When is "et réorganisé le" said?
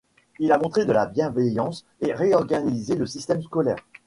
1.99-3.05